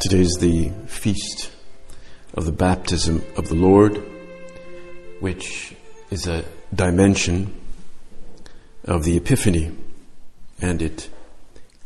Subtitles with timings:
[0.00, 1.50] Today is the feast
[2.32, 4.00] of the baptism of the Lord,
[5.18, 5.74] which
[6.08, 7.52] is a dimension
[8.84, 9.76] of the Epiphany,
[10.60, 11.10] and it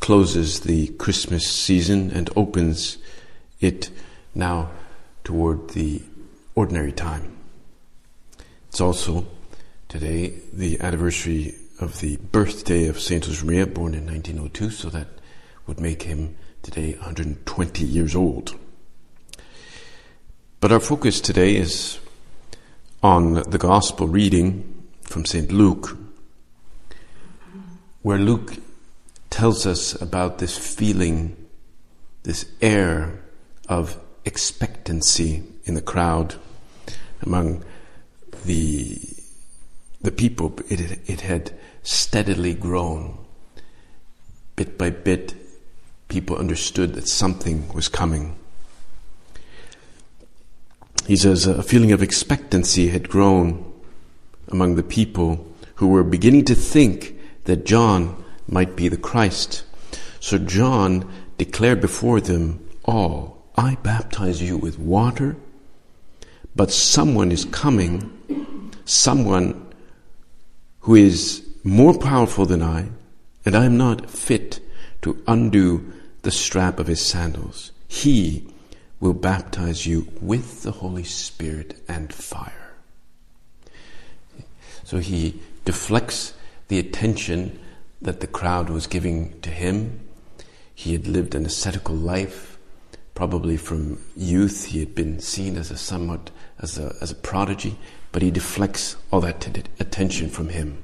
[0.01, 2.99] closes the Christmas season and opens
[3.61, 3.89] it
[4.35, 4.73] now
[5.25, 6.03] toward the
[6.55, 7.35] ordinary time.
[8.69, 9.27] It's also
[9.89, 15.09] today the anniversary of the birthday of Saint Josemaria, born in 1902, so that
[15.67, 18.55] would make him today 120 years old.
[20.61, 21.99] But our focus today is
[23.03, 25.51] on the Gospel reading from St.
[25.51, 25.97] Luke,
[28.03, 28.55] where Luke
[29.29, 31.37] tells us about this feeling,
[32.23, 33.21] this air
[33.69, 36.37] of expectancy in the crowd
[37.23, 37.65] among
[38.45, 39.01] the
[40.01, 40.55] the people.
[40.69, 41.53] It, it had
[41.83, 43.19] steadily grown.
[44.55, 45.35] Bit by bit,
[46.13, 48.37] people understood that something was coming.
[51.07, 53.73] He says a feeling of expectancy had grown
[54.49, 59.65] among the people who were beginning to think that John might be the Christ.
[60.21, 65.37] So John declared before them all, I baptize you with water,
[66.55, 69.67] but someone is coming, someone
[70.81, 72.91] who is more powerful than I,
[73.47, 74.61] and I am not fit
[75.01, 75.91] to undo
[76.23, 77.73] the strap of his sandals.
[77.89, 78.47] He
[79.01, 82.75] will baptize you with the Holy Spirit and fire.
[84.85, 86.35] So he deflects
[86.69, 87.59] the attention
[88.01, 90.01] that the crowd was giving to him.
[90.75, 92.59] He had lived an ascetical life.
[93.15, 97.77] Probably from youth, he had been seen as a somewhat as a, as a prodigy,
[98.11, 100.83] but he deflects all that t- attention from him.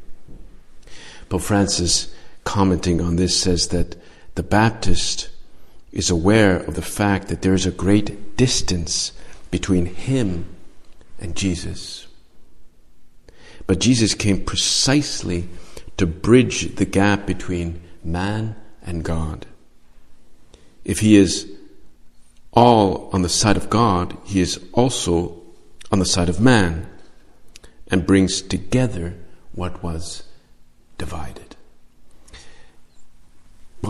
[1.29, 2.13] Pope Francis,
[2.45, 3.97] commenting on this, says that
[4.39, 5.31] the Baptist
[5.91, 9.11] is aware of the fact that there is a great distance
[9.51, 10.47] between him
[11.19, 12.07] and Jesus.
[13.67, 15.49] But Jesus came precisely
[15.97, 19.45] to bridge the gap between man and God.
[20.85, 21.51] If he is
[22.53, 25.43] all on the side of God, he is also
[25.91, 26.89] on the side of man
[27.91, 29.17] and brings together
[29.51, 30.23] what was
[30.97, 31.48] divided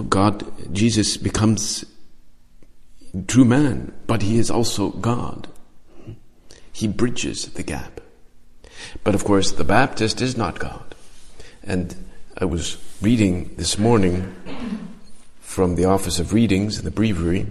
[0.02, 1.84] God, Jesus becomes
[3.26, 5.48] true man, but he is also God.
[6.72, 8.00] He bridges the gap.
[9.04, 10.94] But of course, the Baptist is not God.
[11.62, 11.94] And
[12.36, 14.34] I was reading this morning
[15.40, 17.46] from the Office of Readings in the Breviary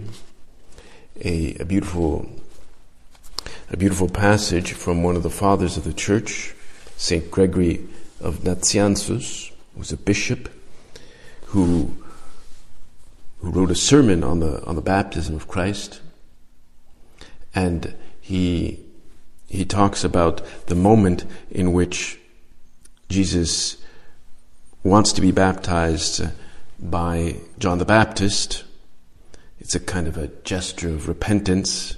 [1.24, 2.28] a, a beautiful
[3.70, 6.54] a beautiful passage from one of the fathers of the church,
[6.96, 7.86] Saint Gregory
[8.18, 10.48] of Nazianzus, who was a bishop
[11.46, 11.94] who
[13.40, 16.00] who wrote a sermon on the on the baptism of Christ,
[17.54, 18.80] and he
[19.48, 22.18] he talks about the moment in which
[23.08, 23.78] Jesus
[24.82, 26.22] wants to be baptized
[26.78, 28.64] by John the Baptist.
[29.58, 31.96] It's a kind of a gesture of repentance,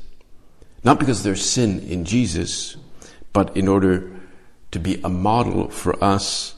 [0.84, 2.76] not because there's sin in Jesus,
[3.32, 4.10] but in order
[4.70, 6.54] to be a model for us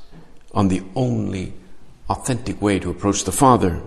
[0.53, 1.55] on the only
[2.09, 3.83] authentic way to approach the Father.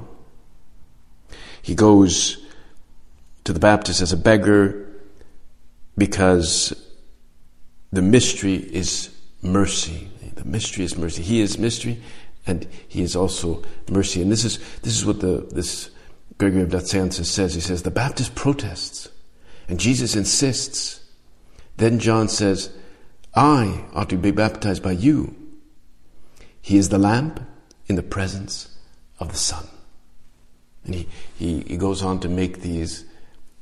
[1.65, 2.37] He goes
[3.43, 4.85] to the Baptist as a beggar
[5.97, 6.79] because
[7.91, 9.09] the mystery is
[9.41, 10.07] mercy.
[10.35, 11.23] The mystery is mercy.
[11.23, 11.99] He is mystery
[12.45, 14.21] and he is also mercy.
[14.21, 15.89] And this is, this is what the, this
[16.37, 17.55] Gregory of Nazianzus says.
[17.55, 19.09] He says, the Baptist protests
[19.67, 21.03] and Jesus insists.
[21.77, 22.69] Then John says,
[23.33, 25.35] I ought to be baptized by you.
[26.61, 27.39] He is the lamp
[27.87, 28.69] in the presence
[29.19, 29.67] of the sun.
[30.85, 33.05] And he, he, he goes on to make these,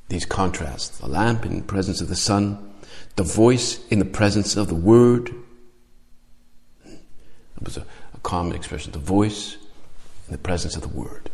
[0.10, 1.00] these contrasts.
[1.00, 2.74] The lamp in the presence of the sun,
[3.16, 5.34] the voice in the presence of the word.
[6.86, 9.58] It was a, a common expression the voice
[10.28, 11.30] in the presence of the word,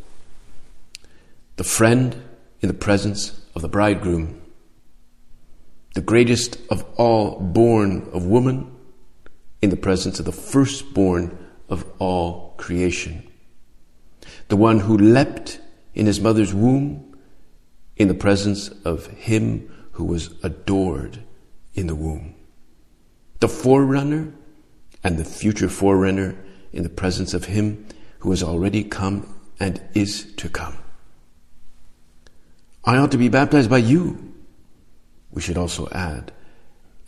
[1.58, 2.22] the friend
[2.62, 4.42] in the presence of the bridegroom,
[5.96, 8.76] the greatest of all born of woman
[9.62, 11.38] in the presence of the firstborn
[11.70, 13.28] of all creation,
[14.50, 15.60] the one who leapt
[16.00, 17.14] in his mother's womb
[17.98, 21.20] in the presence of him who was adored
[21.74, 22.34] in the womb.
[23.42, 24.34] The forerunner
[25.04, 26.38] and the future forerunner
[26.72, 27.86] in the presence of him
[28.20, 29.28] who has already come
[29.60, 30.78] and is to come.
[32.86, 34.34] I ought to be baptized by you.
[35.32, 36.32] We should also add,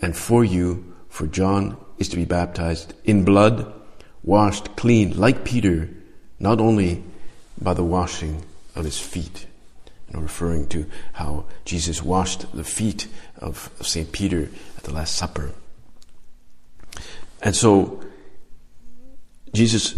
[0.02, 3.74] and for you, for John is to be baptized in blood,
[4.22, 5.90] washed clean like Peter,
[6.40, 7.06] not only
[7.58, 8.44] by the washing
[8.76, 9.46] of his feet.
[10.08, 13.08] You know, referring to how Jesus washed the feet
[13.38, 14.12] of, of St.
[14.12, 15.52] Peter at the Last Supper.
[17.42, 18.02] And so,
[19.54, 19.96] Jesus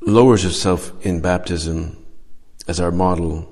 [0.00, 1.96] lowers himself in baptism
[2.66, 3.50] as our model,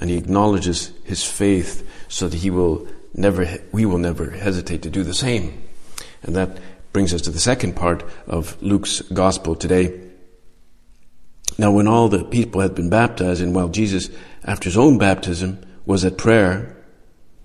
[0.00, 4.90] and he acknowledges his faith so that he will never, we will never hesitate to
[4.90, 5.62] do the same.
[6.22, 6.58] And that
[6.92, 10.09] brings us to the second part of Luke's gospel today.
[11.58, 14.08] Now, when all the people had been baptized, and while Jesus,
[14.44, 16.76] after his own baptism, was at prayer,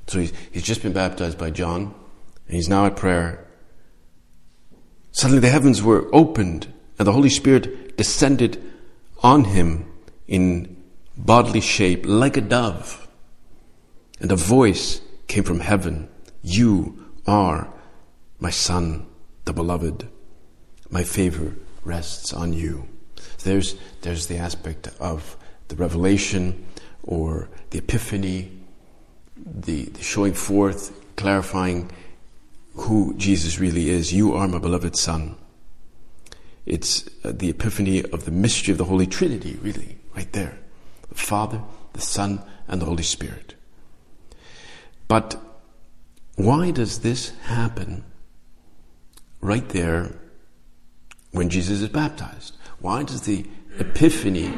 [0.08, 1.94] so he's, he's just been baptized by John,
[2.48, 3.46] and he's now at prayer,
[5.12, 8.62] suddenly the heavens were opened, and the Holy Spirit descended
[9.24, 9.92] on him
[10.28, 10.84] in
[11.18, 13.08] bodily shape like a dove.
[14.20, 16.10] And a voice came from heaven
[16.42, 17.74] You are
[18.40, 19.08] my Son,
[19.46, 20.08] the Beloved.
[20.90, 22.88] My favor rests on you.
[23.46, 25.38] There's, there's the aspect of
[25.68, 26.66] the revelation
[27.04, 28.52] or the epiphany,
[29.38, 31.92] the, the showing forth, clarifying
[32.74, 34.12] who Jesus really is.
[34.12, 35.36] You are my beloved Son.
[36.66, 40.58] It's uh, the epiphany of the mystery of the Holy Trinity, really, right there.
[41.10, 41.62] The Father,
[41.94, 43.54] the Son, and the Holy Spirit.
[45.08, 45.40] But
[46.36, 48.06] why does this happen
[49.40, 50.16] right there
[51.30, 52.58] when Jesus is baptized?
[52.80, 53.46] Why does the
[53.80, 54.54] epiphany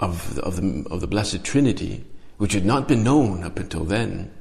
[0.00, 2.04] of the, of the, of the Blessed Trinity,
[2.38, 4.32] which had not been known up until then,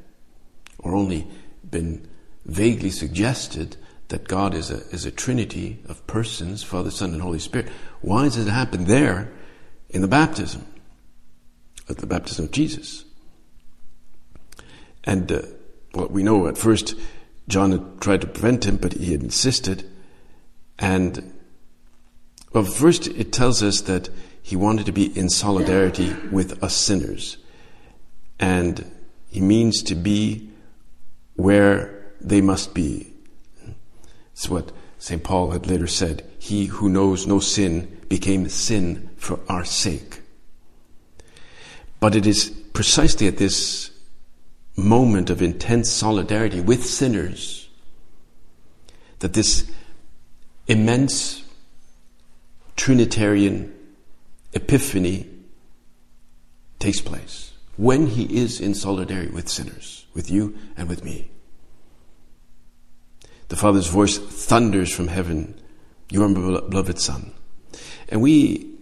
[0.80, 1.28] or only
[1.70, 2.08] been
[2.46, 3.78] vaguely suggested
[4.10, 7.70] that God is a, is a trinity of persons, Father, Son, and Holy Spirit,
[8.02, 9.32] why does it happen there
[9.90, 10.66] in the baptism,
[11.90, 13.06] at the baptism of Jesus?
[15.04, 15.42] And uh,
[15.94, 16.96] well, we know at first
[17.48, 19.90] John had tried to prevent him, but he had insisted.
[20.80, 21.33] And
[22.54, 24.10] well, first it tells us that
[24.42, 27.38] he wanted to be in solidarity with us sinners.
[28.40, 28.92] And
[29.30, 30.50] he means to be
[31.36, 33.14] where they must be.
[34.34, 35.24] It's what St.
[35.24, 36.24] Paul had later said.
[36.38, 40.22] He who knows no sin became sin for our sake.
[42.00, 43.92] But it is precisely at this
[44.76, 47.70] moment of intense solidarity with sinners
[49.20, 49.72] that this
[50.68, 51.43] immense
[52.76, 53.74] Trinitarian
[54.54, 55.30] epiphany
[56.80, 57.54] takes place.
[57.78, 61.32] When he is in solidarity with sinners, with you and with me.
[63.48, 65.60] The Father's voice thunders from heaven,
[66.10, 67.34] You are my beloved Son.
[68.10, 68.74] And we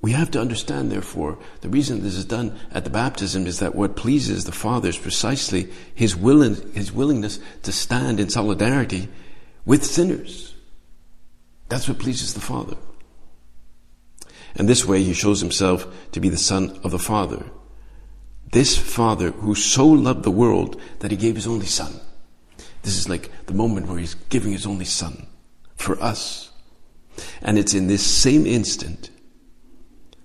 [0.00, 3.74] we have to understand, therefore, the reason this is done at the baptism is that
[3.74, 9.08] what pleases the Father is precisely his, willing, his willingness to stand in solidarity
[9.64, 10.54] with sinners.
[11.68, 12.76] That's what pleases the Father.
[14.54, 17.46] And this way he shows himself to be the Son of the Father.
[18.50, 22.00] This Father who so loved the world that he gave his only Son.
[22.82, 25.26] This is like the moment where he's giving his only Son
[25.76, 26.50] for us.
[27.42, 29.10] And it's in this same instant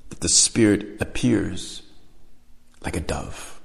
[0.09, 1.81] that the Spirit appears
[2.81, 3.61] like a dove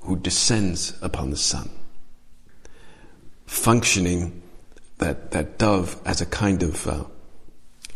[0.00, 1.70] who descends upon the Son,
[3.46, 4.42] functioning
[4.98, 7.04] that, that dove as a kind of uh,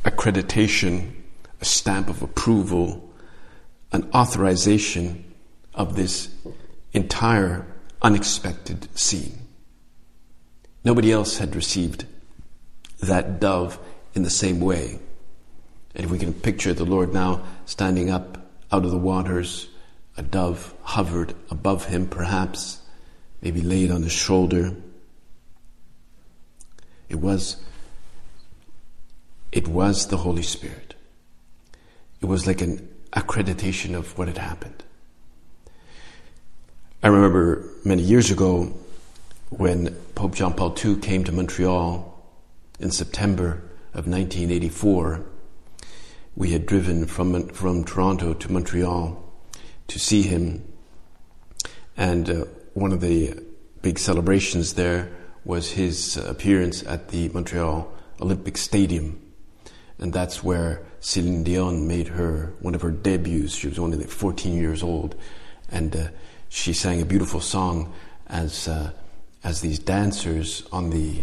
[0.06, 1.12] accreditation,
[1.60, 3.12] a stamp of approval,
[3.92, 5.25] an authorization
[5.75, 6.28] of this
[6.92, 7.66] entire
[8.00, 9.38] unexpected scene.
[10.84, 12.06] Nobody else had received
[13.00, 13.78] that dove
[14.14, 14.98] in the same way.
[15.94, 18.38] And if we can picture the Lord now standing up
[18.70, 19.68] out of the waters,
[20.16, 22.80] a dove hovered above him, perhaps,
[23.42, 24.75] maybe laid on his shoulder.
[27.08, 27.56] It was,
[29.52, 30.94] it was the Holy Spirit.
[32.20, 34.84] It was like an accreditation of what had happened.
[37.02, 38.74] I remember many years ago
[39.50, 42.12] when Pope John Paul II came to Montreal
[42.80, 43.62] in September
[43.94, 45.24] of 1984
[46.36, 49.22] we had driven from, from Toronto to Montreal
[49.88, 50.70] to see him.
[51.96, 53.42] And uh, one of the
[53.80, 55.10] big celebrations there
[55.44, 59.20] was his appearance at the Montreal Olympic Stadium.
[59.98, 63.54] And that's where Celine Dion made her, one of her debuts.
[63.54, 65.14] She was only like 14 years old.
[65.70, 66.08] And uh,
[66.48, 67.92] she sang a beautiful song
[68.26, 68.92] as uh,
[69.44, 71.22] as these dancers on the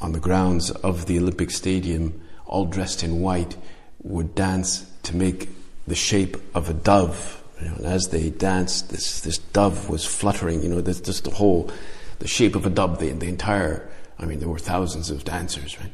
[0.00, 3.56] on the grounds of the Olympic Stadium, all dressed in white,
[4.02, 5.48] would dance to make
[5.86, 7.42] the shape of a dove.
[7.60, 10.62] You know, and as they danced, this this dove was fluttering.
[10.62, 11.70] You know, this just the whole
[12.18, 12.98] the shape of a dove.
[12.98, 13.88] The, the entire.
[14.18, 15.92] I mean, there were thousands of dancers, right?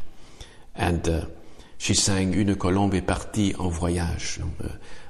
[0.74, 1.24] And uh,
[1.80, 4.38] she sang "Une colombe est partie en voyage."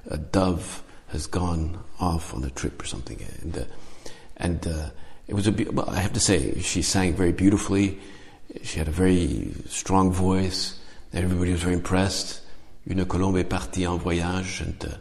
[0.09, 3.65] A, a dove has gone off on a trip or something, and uh,
[4.37, 4.91] and uh,
[5.27, 5.53] it was a.
[5.53, 7.99] Bit, well, I have to say, she sang very beautifully.
[8.62, 10.79] She had a very strong voice.
[11.12, 12.41] Everybody was very impressed.
[12.87, 14.97] Une colombe est partie en voyage, and uh,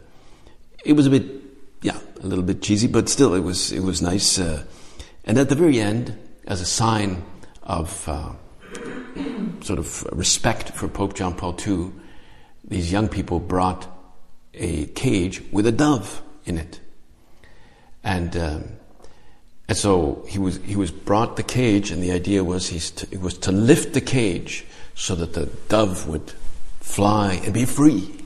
[0.84, 1.24] it was a bit,
[1.82, 4.38] yeah, a little bit cheesy, but still, it was it was nice.
[4.40, 4.64] Uh,
[5.24, 7.22] and at the very end, as a sign
[7.62, 8.32] of uh,
[9.62, 11.92] sort of respect for Pope John Paul II,
[12.64, 13.86] these young people brought
[14.54, 16.80] a cage with a dove in it.
[18.02, 18.64] And, um,
[19.68, 23.08] and so he was, he was brought the cage, and the idea was he's to,
[23.10, 24.64] it was to lift the cage
[24.94, 26.32] so that the dove would
[26.80, 28.16] fly and be free.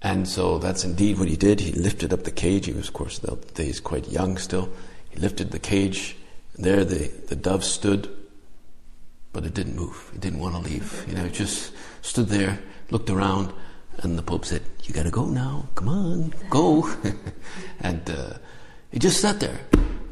[0.00, 1.60] And so that's indeed what he did.
[1.60, 2.66] He lifted up the cage.
[2.66, 4.68] He was, of course, the days quite young still.
[5.10, 6.16] He lifted the cage.
[6.56, 8.08] There the, the dove stood,
[9.32, 10.10] but it didn't move.
[10.14, 11.04] It didn't want to leave.
[11.08, 12.58] You know, it just stood there,
[12.90, 13.52] looked around,
[13.98, 15.68] and the Pope said, You gotta go now.
[15.74, 16.88] Come on, go.
[17.80, 18.34] and uh,
[18.90, 19.60] he just sat there.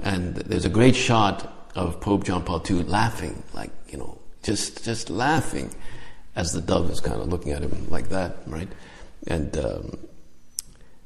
[0.02, 4.84] And there's a great shot of Pope John Paul II laughing, like, you know, just,
[4.84, 5.74] just laughing
[6.34, 8.68] as the dove is kind of looking at him like that, right?
[9.26, 9.98] And, um,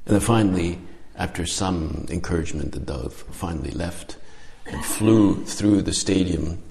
[0.05, 0.79] and then finally,
[1.15, 4.17] after some encouragement, the dove finally left
[4.65, 6.61] and flew through the stadium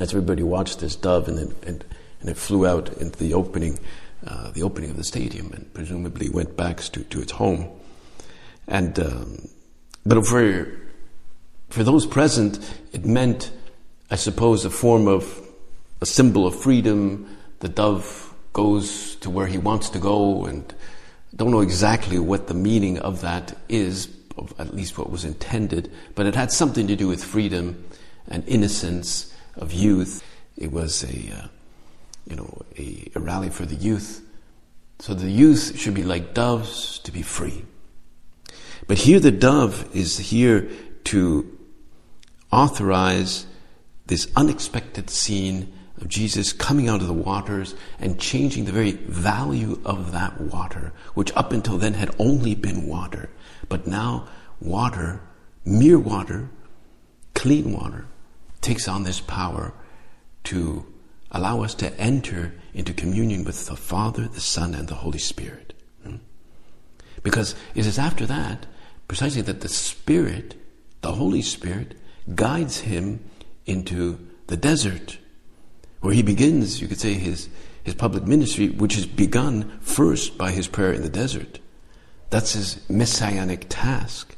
[0.00, 1.84] as everybody watched this dove and it, and,
[2.20, 3.78] and it flew out into the opening
[4.26, 7.68] uh, the opening of the stadium and presumably went back to, to its home.
[8.66, 9.48] And um,
[10.04, 10.66] but for
[11.70, 12.58] for those present,
[12.92, 13.52] it meant,
[14.10, 15.46] I suppose, a form of
[16.00, 17.36] a symbol of freedom.
[17.60, 20.74] The dove goes to where he wants to go, and
[21.36, 25.90] don't know exactly what the meaning of that is, of at least what was intended,
[26.14, 27.84] but it had something to do with freedom
[28.28, 30.24] and innocence of youth.
[30.56, 31.48] It was a uh,
[32.28, 34.22] you know, a, a rally for the youth.
[35.00, 37.64] So the youth should be like doves to be free.
[38.86, 40.68] But here the dove is here
[41.04, 41.58] to
[42.52, 43.46] authorize
[44.06, 49.80] this unexpected scene of Jesus coming out of the waters and changing the very value
[49.84, 53.30] of that water, which up until then had only been water.
[53.68, 54.28] But now
[54.60, 55.20] water,
[55.64, 56.50] mere water,
[57.34, 58.06] clean water,
[58.60, 59.72] takes on this power
[60.44, 60.86] to
[61.30, 65.74] allow us to enter into communion with the Father, the Son, and the Holy Spirit.
[66.02, 66.16] Hmm?
[67.22, 68.66] Because it is after that,
[69.08, 70.54] precisely, that the Spirit,
[71.00, 71.94] the Holy Spirit,
[72.34, 73.24] guides him
[73.66, 75.18] into the desert,
[76.00, 77.48] where he begins, you could say, his,
[77.82, 81.58] his public ministry, which is begun first by his prayer in the desert.
[82.30, 84.36] That's his messianic task.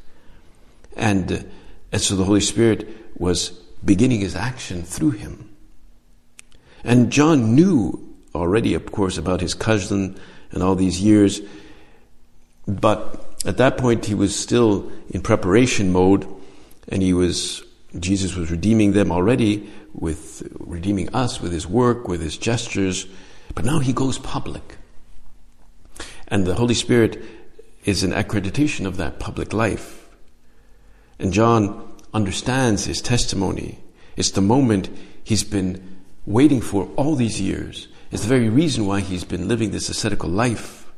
[0.97, 1.39] And, uh,
[1.93, 5.55] and so the Holy Spirit was beginning his action through him.
[6.85, 10.19] And John knew already, of course, about his cousin
[10.53, 11.41] and all these years,
[12.67, 16.27] but at that point he was still in preparation mode,
[16.89, 17.63] and he was
[17.99, 23.07] Jesus was redeeming them already with redeeming us with his work, with his gestures,
[23.55, 24.77] but now he goes public.
[26.29, 27.23] And the Holy Spirit
[27.85, 30.09] is an accreditation of that public life.
[31.19, 33.79] And John understands his testimony.
[34.17, 34.91] It's the moment
[35.23, 39.71] he's been waiting for all these years It's the very reason why he's been living
[39.71, 40.91] this ascetical life.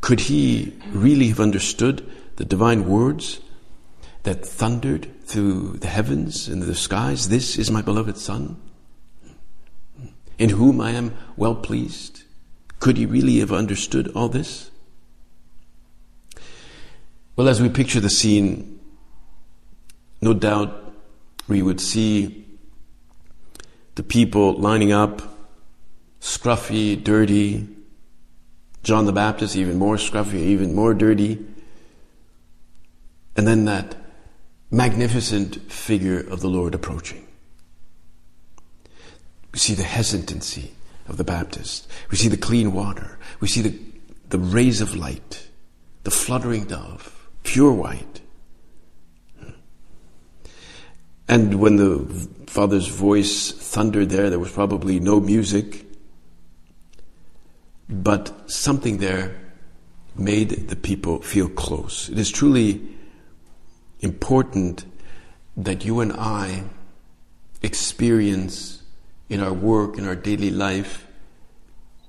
[0.00, 3.40] Could he really have understood the divine words
[4.22, 7.28] that thundered through the heavens and the skies?
[7.28, 8.56] This is my beloved Son,
[10.38, 12.22] in whom I am well pleased.
[12.78, 14.70] Could he really have understood all this?
[17.36, 18.79] Well, as we picture the scene,
[20.20, 20.92] no doubt
[21.48, 22.46] we would see
[23.94, 25.22] the people lining up,
[26.20, 27.66] scruffy, dirty.
[28.82, 31.44] John the Baptist, even more scruffy, even more dirty.
[33.36, 33.96] And then that
[34.70, 37.26] magnificent figure of the Lord approaching.
[39.52, 40.72] We see the hesitancy
[41.08, 41.90] of the Baptist.
[42.10, 43.18] We see the clean water.
[43.40, 43.78] We see the,
[44.28, 45.48] the rays of light,
[46.04, 48.19] the fluttering dove, pure white.
[51.30, 55.86] And when the Father's voice thundered there, there was probably no music,
[57.88, 59.40] but something there
[60.16, 62.08] made the people feel close.
[62.08, 62.82] It is truly
[64.00, 64.84] important
[65.56, 66.64] that you and I
[67.62, 68.82] experience
[69.28, 71.06] in our work, in our daily life,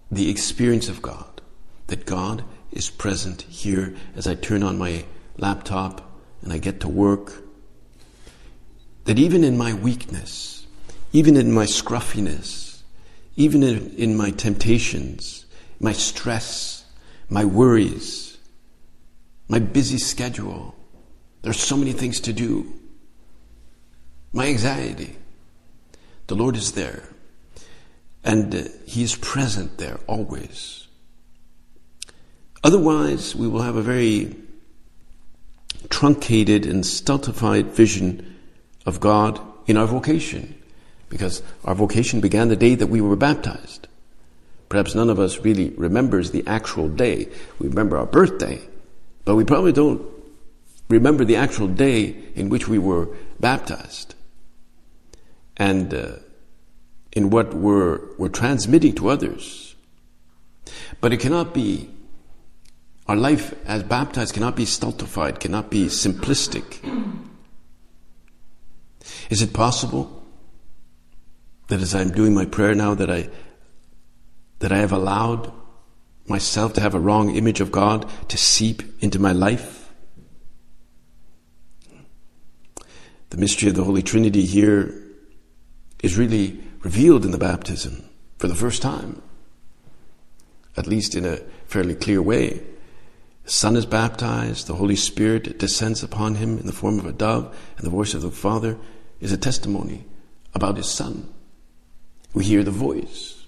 [0.10, 1.42] the experience of God.
[1.88, 5.06] That God is present here as I turn on my
[5.38, 6.10] laptop
[6.42, 7.44] and I get to work.
[9.05, 10.65] That even in my weakness,
[11.12, 12.84] even in my scruffiness,
[13.36, 15.46] even in, in my temptations,
[15.79, 16.86] my stress,
[17.29, 18.38] my worries,
[19.48, 20.75] my busy schedule,
[21.41, 22.74] there's so many things to do.
[24.31, 25.15] My anxiety.
[26.27, 27.03] The Lord is there.
[28.24, 30.88] And uh, He is present there always.
[32.63, 34.36] Otherwise, we will have a very
[35.89, 38.38] truncated and stultified vision
[38.86, 40.56] of God in our vocation,
[41.10, 43.88] because our vocation began the day that we were baptized.
[44.70, 47.28] Perhaps none of us really remembers the actual day.
[47.60, 48.62] We remember our birthday,
[49.26, 50.02] but we probably don't
[50.88, 53.10] remember the actual day in which we were
[53.40, 54.16] baptized.
[55.58, 56.12] And uh,
[57.12, 59.76] in what we're, we're transmitting to others.
[61.02, 61.90] But it cannot be,
[63.08, 66.80] our life as baptized cannot be stultified, cannot be simplistic.
[69.29, 70.24] Is it possible
[71.67, 73.29] that as I'm doing my prayer now that I,
[74.60, 75.51] that I have allowed
[76.27, 79.91] myself to have a wrong image of God to seep into my life?
[83.29, 85.01] The mystery of the Holy Trinity here
[86.03, 88.03] is really revealed in the baptism
[88.38, 89.22] for the first time,
[90.75, 92.62] at least in a fairly clear way.
[93.44, 97.12] The Son is baptized, the Holy Spirit descends upon him in the form of a
[97.12, 98.77] dove, and the voice of the Father
[99.20, 100.06] is a testimony
[100.54, 101.32] about his Son.
[102.34, 103.46] We hear the voice.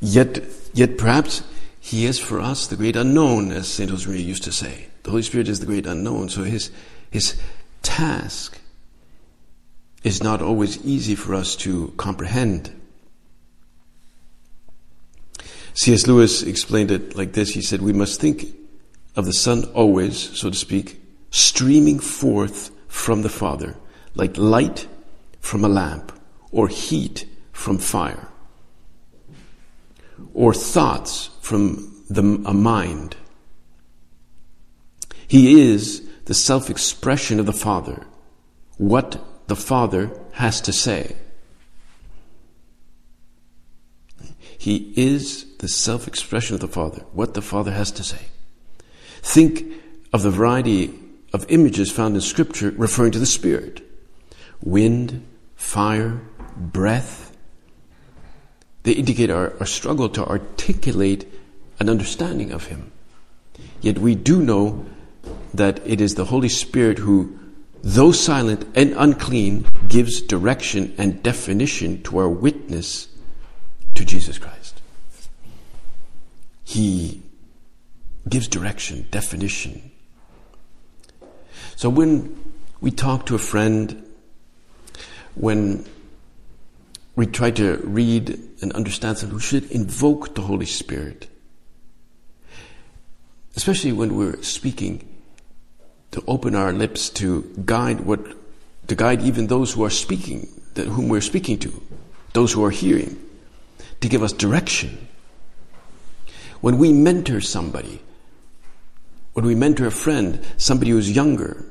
[0.00, 1.42] Yet, yet perhaps
[1.80, 3.90] he is for us the great unknown, as St.
[3.90, 4.88] Josemaria used to say.
[5.02, 6.70] The Holy Spirit is the great unknown, so his,
[7.10, 7.40] his
[7.82, 8.60] task
[10.04, 12.77] is not always easy for us to comprehend.
[15.78, 16.08] C.S.
[16.08, 17.50] Lewis explained it like this.
[17.50, 18.46] He said, We must think
[19.14, 23.76] of the Son always, so to speak, streaming forth from the Father,
[24.16, 24.88] like light
[25.38, 26.10] from a lamp,
[26.50, 28.26] or heat from fire,
[30.34, 33.14] or thoughts from the, a mind.
[35.28, 38.04] He is the self expression of the Father.
[38.78, 41.14] What the Father has to say.
[44.58, 48.26] He is the self expression of the Father, what the Father has to say.
[49.22, 49.72] Think
[50.12, 50.94] of the variety
[51.32, 53.82] of images found in Scripture referring to the Spirit
[54.62, 55.24] wind,
[55.56, 56.20] fire,
[56.56, 57.36] breath.
[58.82, 61.26] They indicate our, our struggle to articulate
[61.78, 62.90] an understanding of Him.
[63.80, 64.86] Yet we do know
[65.54, 67.38] that it is the Holy Spirit who
[67.82, 73.08] though silent and unclean, gives direction and definition to our witness
[73.94, 74.57] to Jesus Christ.
[76.68, 77.22] He
[78.28, 79.90] gives direction, definition.
[81.76, 82.52] So when
[82.82, 84.04] we talk to a friend,
[85.34, 85.86] when
[87.16, 91.30] we try to read and understand something, we should invoke the Holy Spirit.
[93.56, 95.08] Especially when we're speaking
[96.10, 98.20] to open our lips to guide what,
[98.88, 101.82] to guide even those who are speaking, that, whom we're speaking to,
[102.34, 103.18] those who are hearing,
[104.02, 105.07] to give us direction.
[106.60, 108.02] When we mentor somebody,
[109.32, 111.64] when we mentor a friend, somebody who's younger,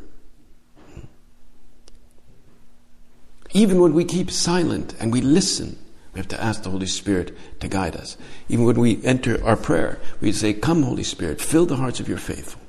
[3.52, 5.78] even when we keep silent and we listen,
[6.14, 8.18] we have to ask the Holy Spirit to guide us.
[8.50, 12.08] Even when we enter our prayer, we say, Come, Holy Spirit, fill the hearts of
[12.08, 12.62] your faithful.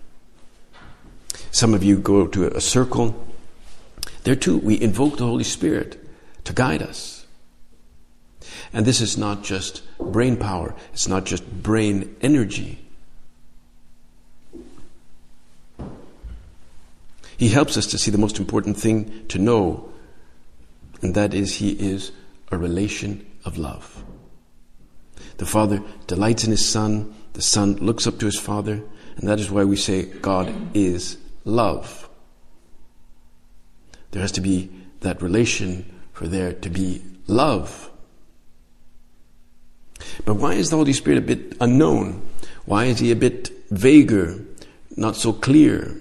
[1.50, 3.26] Some of you go to a circle.
[4.24, 5.98] There too, we invoke the Holy Spirit
[6.44, 7.17] to guide us.
[8.72, 12.78] And this is not just brain power, it's not just brain energy.
[17.36, 19.92] He helps us to see the most important thing to know,
[21.00, 22.10] and that is He is
[22.50, 24.04] a relation of love.
[25.36, 28.82] The Father delights in His Son, the Son looks up to His Father,
[29.16, 32.08] and that is why we say God is love.
[34.10, 37.90] There has to be that relation for there to be love.
[40.24, 42.28] But why is the Holy Spirit a bit unknown?
[42.64, 44.44] Why is he a bit vaguer,
[44.96, 45.96] not so clear?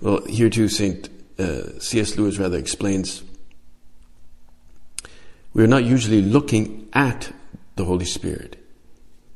[0.00, 1.08] Well, here too, St.
[1.38, 2.16] Uh, C.S.
[2.16, 3.22] Lewis rather explains
[5.52, 7.32] we are not usually looking at
[7.76, 8.62] the Holy Spirit.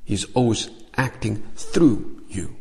[0.05, 2.57] He's always acting through you.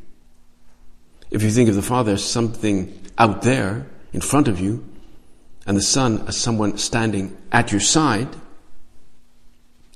[1.29, 4.83] if you think of the Father as something out there in front of you,
[5.67, 8.29] and the Son as someone standing at your side,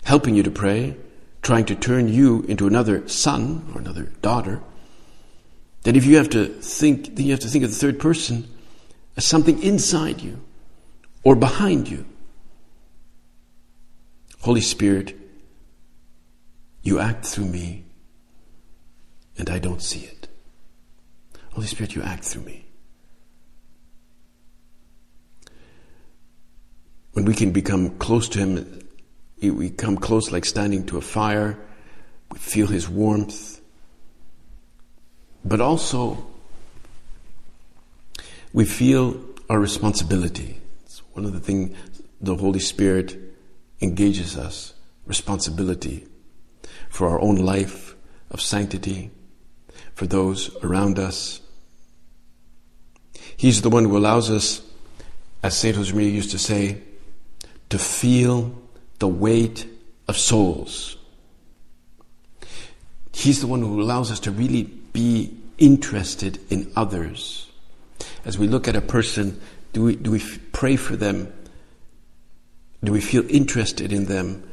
[0.03, 0.95] helping you to pray,
[1.41, 4.61] trying to turn you into another son or another daughter,
[5.83, 8.47] then if you have to think, then you have to think of the third person
[9.17, 10.39] as something inside you
[11.23, 12.05] or behind you.
[14.41, 15.15] Holy Spirit,
[16.81, 17.85] you act through me
[19.37, 20.27] and I don't see it.
[21.51, 22.65] Holy Spirit, you act through me.
[27.13, 28.82] When we can become close to Him,
[29.51, 31.57] we come close like standing to a fire.
[32.31, 33.61] We feel His warmth.
[35.45, 36.25] But also,
[38.53, 40.61] we feel our responsibility.
[40.85, 41.75] It's one of the things
[42.21, 43.17] the Holy Spirit
[43.81, 44.73] engages us
[45.05, 46.07] responsibility
[46.89, 47.95] for our own life
[48.31, 49.11] of sanctity,
[49.93, 51.41] for those around us.
[53.35, 54.61] He's the one who allows us,
[55.41, 55.75] as St.
[55.75, 56.81] Josemaria used to say,
[57.69, 58.55] to feel
[59.03, 59.67] the weight
[60.07, 60.95] of souls.
[63.11, 67.51] He's the one who allows us to really be interested in others.
[68.23, 69.41] As we look at a person,
[69.73, 71.33] do we, do we pray for them?
[72.81, 74.49] Do we feel interested in them?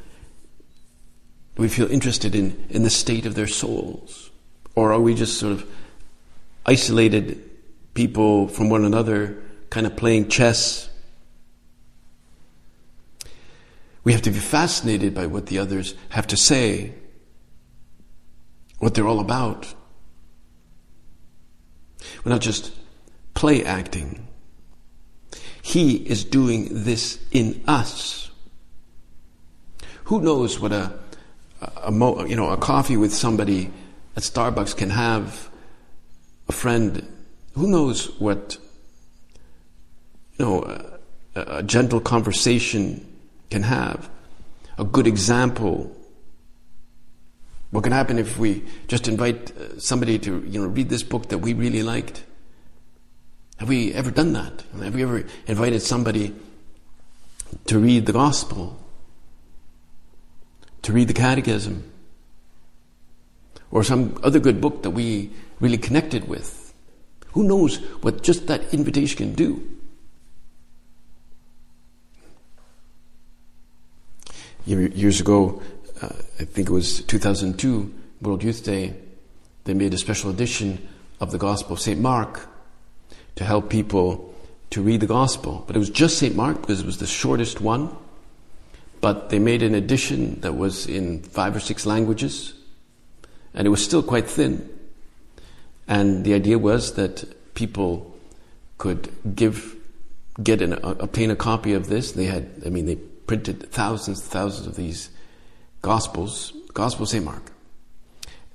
[1.54, 4.32] Do we feel interested in, in the state of their souls?
[4.74, 5.64] Or are we just sort of
[6.66, 7.40] isolated
[7.94, 10.89] people from one another, kind of playing chess?
[14.02, 16.94] We have to be fascinated by what the others have to say,
[18.78, 19.74] what they're all about.
[22.24, 22.72] We're not just
[23.34, 24.26] play acting.
[25.62, 28.30] He is doing this in us.
[30.04, 30.92] Who knows what a,
[31.60, 33.70] a, a, you know a coffee with somebody
[34.16, 35.50] at Starbucks can have
[36.48, 37.06] a friend.
[37.52, 38.56] Who knows what
[40.38, 40.88] you know
[41.34, 43.09] a, a gentle conversation
[43.50, 44.08] can have.
[44.78, 45.94] A good example.
[47.70, 51.28] What can happen if we just invite uh, somebody to you know read this book
[51.28, 52.24] that we really liked?
[53.58, 54.64] Have we ever done that?
[54.82, 56.34] Have we ever invited somebody
[57.66, 58.78] to read the gospel?
[60.82, 61.84] To read the catechism?
[63.70, 66.72] Or some other good book that we really connected with?
[67.32, 69.79] Who knows what just that invitation can do?
[74.66, 75.62] Years ago,
[76.02, 78.94] uh, I think it was 2002, World Youth Day,
[79.64, 80.86] they made a special edition
[81.20, 82.00] of the Gospel of St.
[82.00, 82.48] Mark
[83.36, 84.34] to help people
[84.70, 85.64] to read the gospel.
[85.66, 86.34] But it was just St.
[86.34, 87.94] Mark because it was the shortest one.
[89.00, 92.52] But they made an edition that was in five or six languages,
[93.54, 94.68] and it was still quite thin.
[95.88, 98.14] And the idea was that people
[98.76, 99.74] could give,
[100.42, 102.12] get an, obtain a copy of this.
[102.12, 102.98] They had, I mean, they
[103.30, 105.08] printed thousands, and thousands of these
[105.82, 107.24] gospels, Gospel St.
[107.24, 107.52] Mark.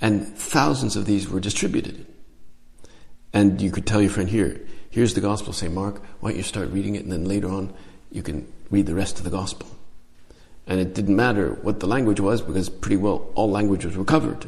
[0.02, 2.06] And thousands of these were distributed.
[3.32, 4.60] And you could tell your friend here,
[4.90, 5.74] here's the Gospel St.
[5.74, 7.74] Mark, why don't you start reading it and then later on
[8.12, 9.70] you can read the rest of the Gospel.
[10.68, 14.46] And it didn't matter what the language was because pretty well all languages were covered.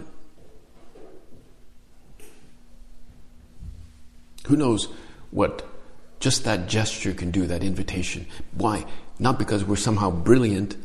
[4.47, 4.89] Who knows
[5.31, 5.65] what
[6.19, 8.25] just that gesture can do, that invitation?
[8.53, 8.85] Why?
[9.19, 10.75] Not because we're somehow brilliant,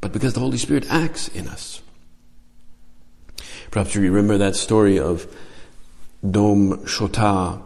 [0.00, 1.80] but because the Holy Spirit acts in us.
[3.70, 5.26] Perhaps you remember that story of
[6.28, 7.60] Dom Chota,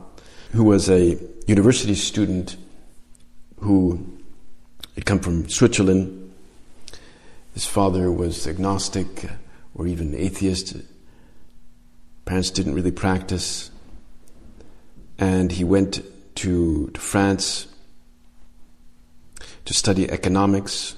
[0.52, 2.56] who was a university student
[3.60, 4.18] who
[4.94, 6.32] had come from Switzerland.
[7.54, 9.28] His father was agnostic
[9.74, 10.76] or even atheist.
[12.24, 13.70] Parents didn't really practice.
[15.18, 16.00] And he went
[16.38, 17.66] to, to France
[19.64, 20.94] to study economics.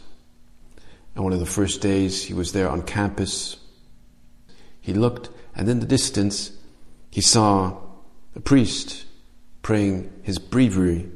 [1.15, 3.57] And one of the first days he was there on campus,
[4.81, 6.53] he looked, and in the distance,
[7.11, 7.77] he saw
[8.37, 9.07] a priest
[9.63, 11.11] praying his breviary.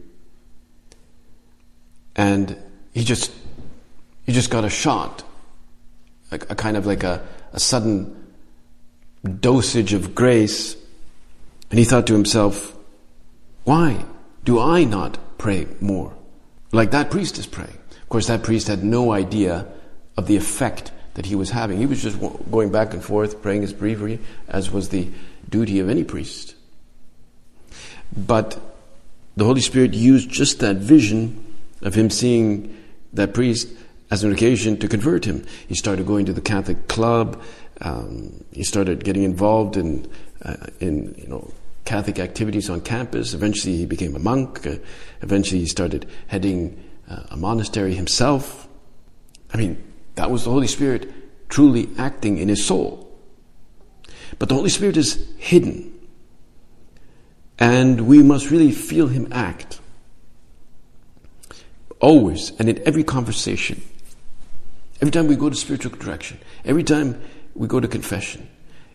[2.16, 2.56] And
[2.92, 3.30] he just,
[4.24, 5.22] he just got a shot,
[6.32, 8.32] a, a kind of like a, a sudden
[9.40, 10.76] dosage of grace.
[11.70, 12.76] And he thought to himself,
[13.64, 14.04] why
[14.44, 16.14] do I not pray more?
[16.72, 17.78] Like that priest is praying.
[18.02, 19.66] Of course, that priest had no idea
[20.16, 21.78] of the effect that he was having.
[21.78, 22.18] He was just
[22.50, 25.10] going back and forth, praying his breviary, as was the
[25.48, 26.54] duty of any priest.
[28.16, 28.60] But
[29.36, 31.44] the Holy Spirit used just that vision
[31.82, 32.76] of him seeing
[33.12, 33.68] that priest
[34.10, 35.44] as an occasion to convert him.
[35.66, 37.42] He started going to the Catholic club.
[37.80, 40.10] Um, he started getting involved in,
[40.42, 41.52] uh, in you know,
[41.84, 43.34] Catholic activities on campus.
[43.34, 44.66] Eventually, he became a monk.
[44.66, 44.76] Uh,
[45.20, 48.68] eventually, he started heading uh, a monastery himself.
[49.52, 49.82] I mean,
[50.14, 51.12] that was the Holy Spirit
[51.48, 53.12] truly acting in his soul.
[54.38, 55.92] But the Holy Spirit is hidden.
[57.58, 59.80] And we must really feel him act.
[62.00, 63.82] Always and in every conversation.
[65.00, 66.38] Every time we go to spiritual direction.
[66.64, 67.20] Every time
[67.54, 68.48] we go to confession.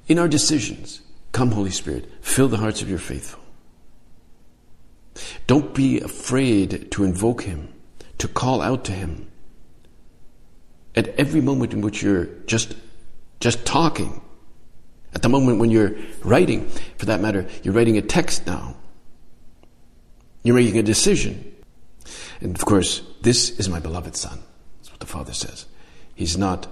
[0.08, 1.02] In our decisions.
[1.32, 3.40] Come, Holy Spirit, fill the hearts of your faithful.
[5.48, 7.74] Don't be afraid to invoke him,
[8.18, 9.30] to call out to him.
[10.96, 12.76] At every moment in which you're just,
[13.40, 14.22] just talking,
[15.14, 18.76] at the moment when you're writing, for that matter, you're writing a text now.
[20.44, 21.54] You're making a decision.
[22.42, 24.40] And of course, this is my beloved son.
[24.78, 25.66] That's what the Father says.
[26.16, 26.68] He's not,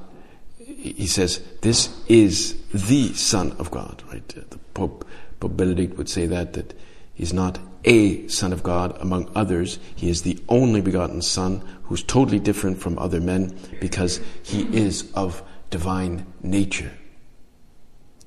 [0.75, 4.33] he says, this is the Son of God, right?
[4.37, 5.07] Uh, the Pope,
[5.39, 6.77] Pope Benedict would say that, that
[7.13, 9.79] he's not a Son of God among others.
[9.95, 15.09] He is the only begotten Son who's totally different from other men because he is
[15.13, 16.91] of divine nature.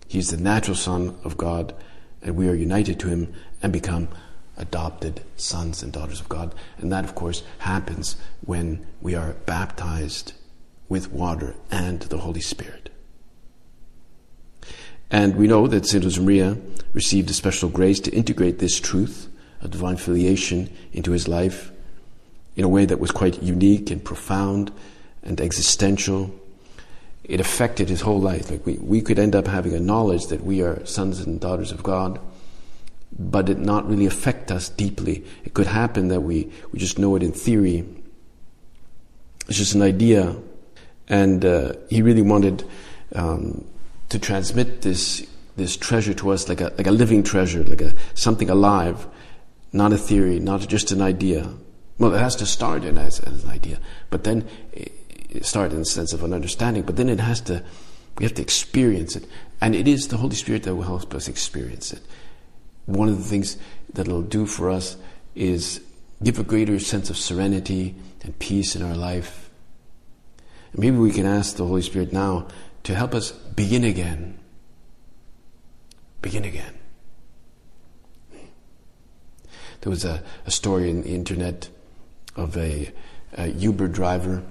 [0.08, 1.74] He's the natural Son of God,
[2.22, 4.08] and we are united to Him and become
[4.56, 6.54] adopted sons and daughters of God.
[6.78, 10.32] And that, of course, happens when we are baptized
[10.90, 12.90] with water and the Holy Spirit.
[15.10, 16.04] And we know that St.
[16.04, 16.60] Josemaria
[16.92, 19.28] received a special grace to integrate this truth
[19.62, 21.72] of divine filiation into his life
[22.56, 24.70] in a way that was quite unique and profound
[25.22, 26.30] and existential
[27.30, 28.50] it affected his whole life.
[28.50, 31.70] Like we, we could end up having a knowledge that we are sons and daughters
[31.70, 32.18] of God,
[33.16, 35.24] but it not really affect us deeply.
[35.44, 37.86] It could happen that we, we just know it in theory.
[39.46, 40.36] It's just an idea.
[41.10, 42.64] And uh, he really wanted
[43.14, 43.66] um,
[44.08, 47.94] to transmit this this treasure to us like a like a living treasure, like a
[48.14, 49.06] something alive,
[49.72, 51.52] not a theory, not just an idea.
[51.98, 54.48] Well, it has to start in as, as an idea, but then
[55.42, 57.62] start in the sense of an understanding, but then it has to,
[58.18, 59.26] we have to experience it.
[59.60, 62.00] And it is the Holy Spirit that will help us experience it.
[62.86, 63.56] One of the things
[63.92, 64.96] that it'll do for us
[65.34, 65.80] is
[66.22, 69.49] give a greater sense of serenity and peace in our life.
[70.76, 72.48] Maybe we can ask the Holy Spirit now
[72.84, 74.38] to help us begin again.
[76.22, 76.74] Begin again.
[79.80, 81.68] There was a, a story in the internet
[82.36, 82.92] of a,
[83.36, 84.42] a Uber driver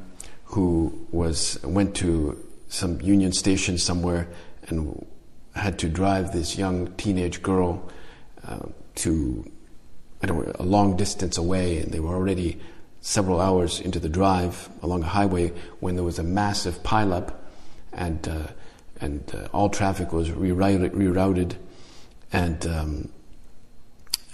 [0.45, 4.27] who was went to some Union Station somewhere
[4.67, 5.05] and
[5.55, 7.89] had to drive this young teenage girl
[8.47, 8.59] uh,
[8.95, 9.49] to
[10.21, 12.59] I don't know, a long distance away, and they were already
[13.01, 17.33] several hours into the drive along a highway when there was a massive pileup,
[17.93, 18.47] and uh,
[19.01, 21.55] and uh, all traffic was rerouted, rerouted
[22.31, 23.09] and um,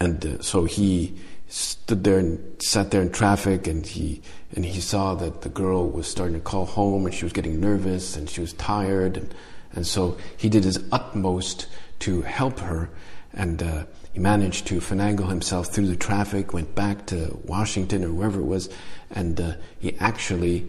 [0.00, 1.14] and uh, so he
[1.48, 4.20] stood there and sat there in traffic and he
[4.54, 7.60] and he saw that the girl was starting to call home and she was getting
[7.60, 9.34] nervous and she was tired and
[9.72, 11.66] and so he did his utmost
[12.00, 12.90] to help her
[13.32, 13.84] and uh,
[14.16, 18.46] he managed to finagle himself through the traffic went back to Washington or wherever it
[18.46, 18.70] was
[19.10, 20.66] and uh, he actually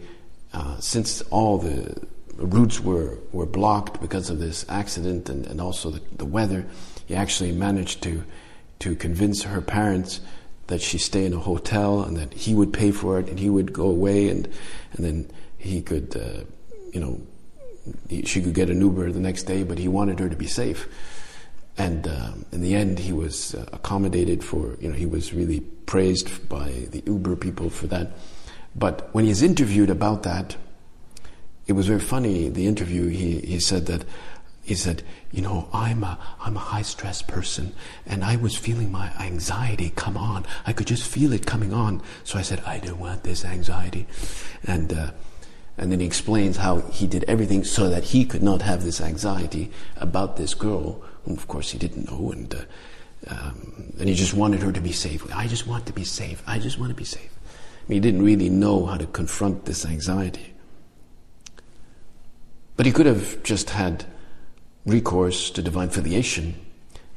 [0.52, 1.96] uh, since all the
[2.36, 6.66] routes were were blocked because of this accident and, and also the, the weather
[7.06, 8.22] he actually managed to
[8.80, 10.20] to convince her parents
[10.66, 13.48] that she stay in a hotel and that he would pay for it and he
[13.48, 14.46] would go away and
[14.92, 16.44] and then he could uh,
[16.92, 17.18] you know
[18.24, 20.86] she could get an Uber the next day but he wanted her to be safe
[21.78, 25.60] and um, in the end he was uh, accommodated for you know he was really
[25.86, 28.12] praised by the Uber people for that
[28.76, 30.56] but when he's interviewed about that
[31.66, 34.04] it was very funny the interview he he said that
[34.68, 38.92] he said, you know, I'm a, I'm a high stress person and I was feeling
[38.92, 40.44] my anxiety come on.
[40.66, 42.02] I could just feel it coming on.
[42.22, 44.06] So I said, I don't want this anxiety.
[44.64, 45.12] And, uh,
[45.78, 49.00] and then he explains how he did everything so that he could not have this
[49.00, 51.02] anxiety about this girl,
[51.36, 52.30] of course he didn't know.
[52.32, 52.60] And, uh,
[53.28, 55.26] um, and he just wanted her to be safe.
[55.34, 56.42] I just want to be safe.
[56.46, 57.30] I just want to be safe.
[57.44, 60.54] I mean, he didn't really know how to confront this anxiety.
[62.76, 64.04] But he could have just had
[64.86, 66.54] recourse to divine filiation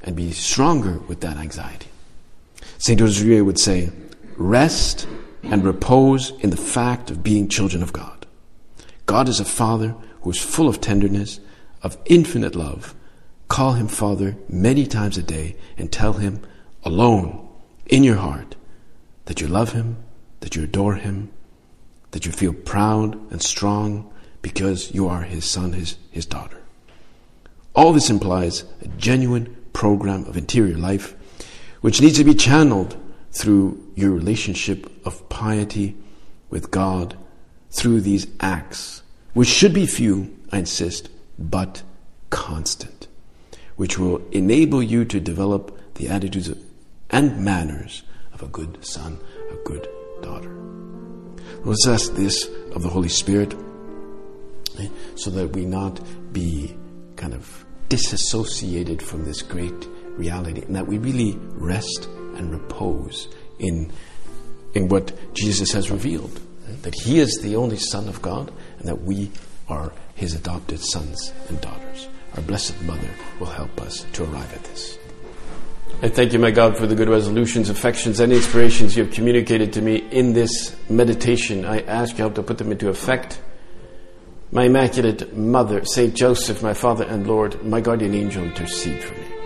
[0.04, 1.88] and be stronger with that anxiety.
[2.80, 3.00] St.
[3.00, 3.92] Josemaria would say,
[4.38, 5.08] rest
[5.44, 8.26] and repose in the fact of being children of God.
[9.06, 11.40] God is a Father who is full of tenderness,
[11.84, 12.96] of infinite love.
[13.52, 16.40] Call him Father many times a day and tell him
[16.86, 17.50] alone
[17.86, 18.56] in your heart
[19.26, 19.98] that you love him,
[20.40, 21.34] that you adore him,
[22.12, 24.10] that you feel proud and strong
[24.42, 26.60] because you are his son, his, his daughter.
[27.76, 31.14] All this implies a genuine program of interior life,
[31.82, 32.96] which needs to be channeled
[33.34, 35.98] through your relationship of piety
[36.50, 37.18] with God
[37.70, 41.84] through these acts, which should be few, I insist, but
[42.30, 43.01] constant,
[43.82, 46.54] which will enable you to develop the attitudes
[47.10, 49.18] and manners of a good son,
[49.50, 49.90] a good
[50.22, 50.56] daughter.
[51.66, 53.56] Let's ask this of the Holy Spirit
[54.78, 56.00] eh, so that we not
[56.32, 56.78] be
[57.16, 63.92] kind of disassociated from this great reality and that we really rest and repose in,
[64.76, 66.40] in what Jesus has revealed
[66.70, 69.32] eh, that He is the only Son of God and that we
[69.68, 72.08] are His adopted sons and daughters.
[72.36, 74.98] Our Blessed Mother will help us to arrive at this.
[76.02, 79.74] I thank you, my God, for the good resolutions, affections, and inspirations you have communicated
[79.74, 81.66] to me in this meditation.
[81.66, 83.40] I ask you help to put them into effect.
[84.52, 89.41] My Immaculate Mother, Saint Joseph, my Father and Lord, my guardian angel, intercede for me.